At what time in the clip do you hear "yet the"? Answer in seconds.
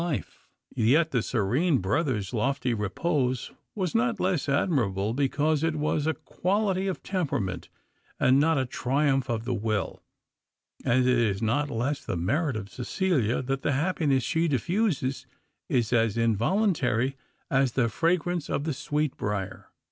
0.75-1.21